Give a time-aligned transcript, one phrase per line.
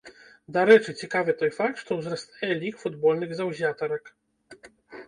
[0.55, 4.13] Дарэчы, цікавы той факт, што ўзрастае лік футбольных заўзятарак.